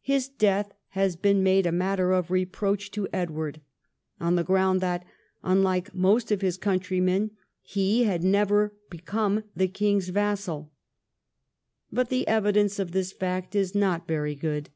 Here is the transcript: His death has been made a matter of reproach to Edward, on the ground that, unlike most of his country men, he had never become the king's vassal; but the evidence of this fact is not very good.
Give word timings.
His 0.00 0.28
death 0.28 0.72
has 0.98 1.14
been 1.14 1.40
made 1.44 1.64
a 1.64 1.70
matter 1.70 2.10
of 2.10 2.28
reproach 2.32 2.90
to 2.90 3.06
Edward, 3.12 3.60
on 4.18 4.34
the 4.34 4.42
ground 4.42 4.80
that, 4.80 5.06
unlike 5.44 5.94
most 5.94 6.32
of 6.32 6.40
his 6.40 6.56
country 6.58 6.98
men, 6.98 7.30
he 7.62 8.02
had 8.02 8.24
never 8.24 8.74
become 8.90 9.44
the 9.54 9.68
king's 9.68 10.08
vassal; 10.08 10.72
but 11.92 12.08
the 12.08 12.26
evidence 12.26 12.80
of 12.80 12.90
this 12.90 13.12
fact 13.12 13.54
is 13.54 13.76
not 13.76 14.08
very 14.08 14.34
good. 14.34 14.70